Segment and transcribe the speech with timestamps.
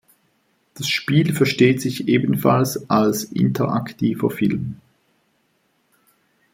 [0.73, 4.77] Das Spiel versteht sich ebenfalls als interaktiver Film.